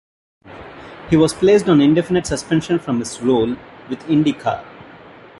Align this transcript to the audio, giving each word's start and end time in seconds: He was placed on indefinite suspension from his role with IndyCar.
He 1.11 1.15
was 1.15 1.31
placed 1.31 1.69
on 1.69 1.79
indefinite 1.79 2.25
suspension 2.25 2.79
from 2.79 2.97
his 2.97 3.21
role 3.21 3.55
with 3.87 4.01
IndyCar. 4.07 4.65